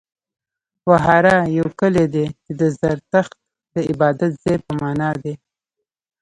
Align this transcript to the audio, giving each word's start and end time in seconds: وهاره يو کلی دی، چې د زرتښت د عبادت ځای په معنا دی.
وهاره 0.89 1.35
يو 1.57 1.67
کلی 1.79 2.05
دی، 2.13 2.25
چې 2.43 2.51
د 2.59 2.61
زرتښت 2.79 3.33
د 3.73 3.75
عبادت 3.89 4.31
ځای 4.43 4.57
په 4.65 4.71
معنا 4.81 5.09
دی. 5.23 5.33